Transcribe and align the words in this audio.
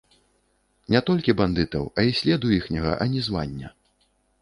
Не 0.95 1.01
толькі 1.09 1.35
бандытаў, 1.43 1.85
а 1.97 2.07
й 2.09 2.17
следу 2.23 2.47
іхняга 2.59 2.91
ані 3.09 3.19
звання. 3.31 3.67